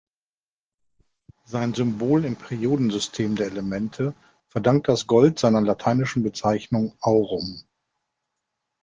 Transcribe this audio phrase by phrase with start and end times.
[1.45, 4.15] Sein Symbol im Periodensystem der Elemente
[4.49, 7.61] verdankt das Gold seiner lateinischen Bezeichnung, aurum.